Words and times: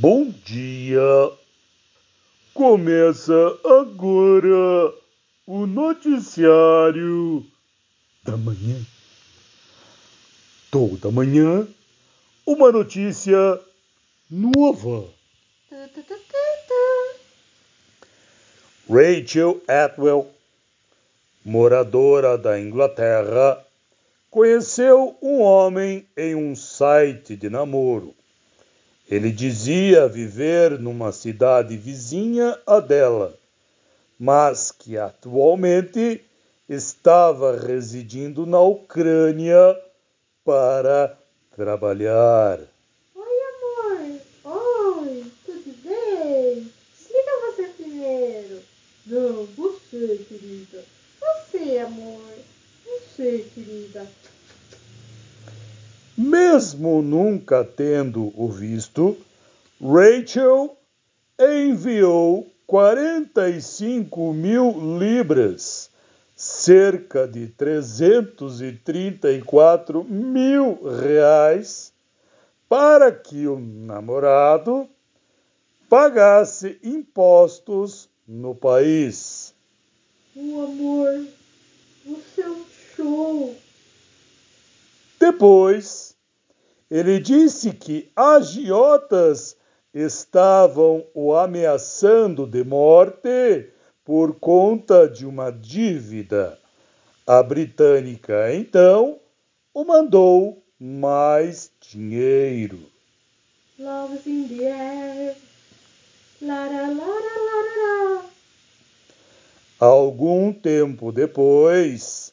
Bom 0.00 0.30
dia! 0.46 1.30
Começa 2.54 3.34
agora 3.62 4.94
o 5.46 5.66
noticiário 5.66 7.44
da 8.24 8.34
manhã. 8.34 8.80
Toda 10.70 11.10
manhã, 11.10 11.68
uma 12.46 12.72
notícia 12.72 13.60
nova. 14.30 15.06
Rachel 18.88 19.60
Atwell, 19.68 20.30
moradora 21.44 22.38
da 22.38 22.58
Inglaterra, 22.58 23.62
conheceu 24.30 25.14
um 25.20 25.42
homem 25.42 26.08
em 26.16 26.34
um 26.34 26.56
site 26.56 27.36
de 27.36 27.50
namoro. 27.50 28.14
Ele 29.10 29.32
dizia 29.32 30.06
viver 30.06 30.78
numa 30.78 31.10
cidade 31.10 31.76
vizinha 31.76 32.56
à 32.64 32.78
dela, 32.78 33.36
mas 34.16 34.70
que 34.70 34.96
atualmente 34.96 36.22
estava 36.68 37.56
residindo 37.56 38.46
na 38.46 38.60
Ucrânia 38.60 39.76
para 40.44 41.18
trabalhar. 41.56 42.60
Oi, 43.16 43.38
amor. 43.50 44.20
Oi, 44.44 45.24
tudo 45.44 45.74
bem? 45.82 46.70
Explica 46.94 47.30
você 47.46 47.64
primeiro. 47.76 48.60
Não, 49.06 49.44
você, 49.56 50.24
querida. 50.28 50.84
Você, 51.20 51.78
amor. 51.78 52.32
Você, 52.86 53.44
querida. 53.52 54.06
Mesmo 56.22 57.00
nunca 57.00 57.64
tendo 57.64 58.30
o 58.38 58.46
visto, 58.46 59.16
Rachel 59.80 60.76
enviou 61.38 62.46
45 62.66 64.34
mil 64.34 64.98
libras, 64.98 65.88
cerca 66.36 67.26
de 67.26 67.46
334 67.46 70.04
mil 70.04 70.78
reais, 71.00 71.90
para 72.68 73.10
que 73.10 73.48
o 73.48 73.58
namorado 73.58 74.86
pagasse 75.88 76.78
impostos 76.84 78.10
no 78.28 78.54
país. 78.54 79.54
O 80.36 80.64
amor, 80.64 81.26
você 82.04 82.42
é 82.42 82.50
um 82.50 82.64
show. 82.94 83.56
Depois, 85.18 86.09
ele 86.90 87.20
disse 87.20 87.72
que 87.72 88.10
agiotas 88.16 89.56
estavam 89.94 91.06
o 91.14 91.34
ameaçando 91.34 92.46
de 92.46 92.64
morte 92.64 93.68
por 94.04 94.34
conta 94.34 95.08
de 95.08 95.24
uma 95.24 95.50
dívida. 95.50 96.58
A 97.26 97.42
britânica 97.42 98.52
então 98.54 99.18
o 99.72 99.84
mandou 99.84 100.62
mais 100.78 101.70
dinheiro. 101.80 102.80
Love's 103.78 104.26
in 104.26 104.48
the 104.48 104.66
air. 104.66 105.36
Algum 109.78 110.54
tempo 110.54 111.12
depois, 111.12 112.29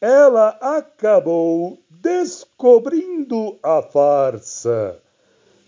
ela 0.00 0.48
acabou 0.60 1.78
descobrindo 1.90 3.58
a 3.62 3.82
farsa. 3.82 4.98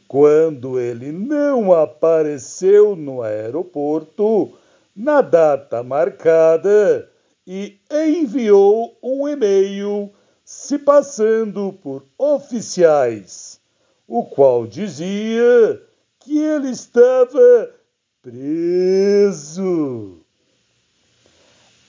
Quando 0.09 0.81
ele 0.81 1.13
não 1.13 1.73
apareceu 1.73 2.97
no 2.97 3.23
aeroporto 3.23 4.53
na 4.95 5.21
data 5.21 5.83
marcada 5.83 7.11
e 7.47 7.79
enviou 7.91 8.97
um 9.03 9.29
e-mail 9.29 10.11
se 10.45 10.79
passando 10.79 11.73
por 11.73 12.05
oficiais, 12.17 13.61
o 14.07 14.25
qual 14.25 14.67
dizia 14.67 15.83
que 16.21 16.39
ele 16.39 16.71
estava 16.71 17.71
preso. 18.23 20.22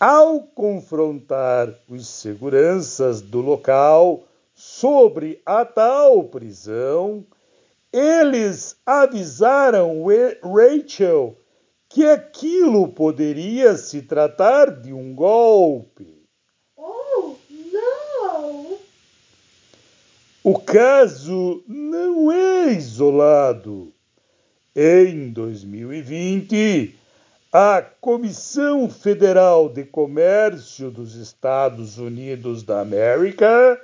Ao 0.05 0.41
confrontar 0.41 1.73
os 1.87 2.09
seguranças 2.09 3.21
do 3.21 3.39
local 3.39 4.25
sobre 4.53 5.41
a 5.45 5.63
tal 5.63 6.25
prisão, 6.25 7.25
eles 7.89 8.75
avisaram 8.85 10.03
Rachel 10.43 11.37
que 11.87 12.05
aquilo 12.05 12.89
poderia 12.89 13.77
se 13.77 14.01
tratar 14.01 14.71
de 14.71 14.91
um 14.91 15.15
golpe. 15.15 16.25
Oh, 16.75 17.35
não! 17.71 18.77
O 20.43 20.59
caso 20.59 21.63
não 21.65 22.29
é 22.29 22.73
isolado. 22.73 23.93
Em 24.75 25.29
2020, 25.29 26.93
a 27.55 27.83
Comissão 28.01 28.89
Federal 28.89 29.69
de 29.69 29.85
Comércio 29.85 30.89
dos 30.89 31.13
Estados 31.13 31.99
Unidos 31.99 32.63
da 32.63 32.81
América 32.81 33.79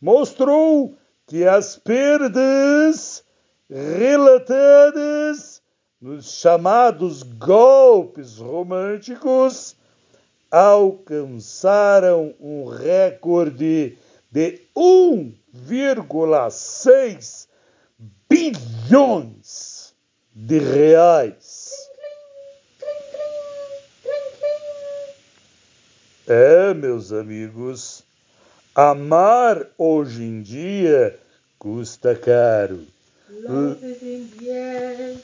mostrou 0.00 0.96
que 1.24 1.44
as 1.44 1.76
perdas 1.76 3.22
relatadas 3.70 5.62
nos 6.00 6.40
chamados 6.40 7.22
golpes 7.22 8.38
românticos 8.38 9.76
alcançaram 10.50 12.34
um 12.40 12.64
recorde 12.64 13.96
de 14.28 14.60
1,6 14.76 17.46
bilhões 18.28 19.94
de 20.34 20.58
reais. 20.58 21.87
É, 26.30 26.74
meus 26.74 27.10
amigos, 27.10 28.04
amar 28.74 29.66
hoje 29.78 30.22
em 30.22 30.42
dia 30.42 31.18
custa 31.58 32.14
caro. 32.14 32.86
Love 33.30 33.82
is 33.82 34.02
in 34.02 34.28
the 34.36 34.50
air. 34.50 35.16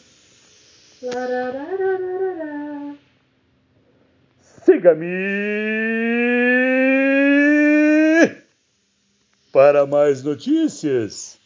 Lararararara. 1.03 2.97
Siga-me 4.65 5.05
para 9.53 9.85
mais 9.85 10.23
notícias. 10.23 11.39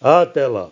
Até 0.00 0.46
lá. 0.46 0.64